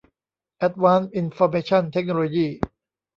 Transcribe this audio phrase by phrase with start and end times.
[0.57, 2.47] แอ็ดวานซ์ อินฟอร์เมชั่น เทคโนโลยี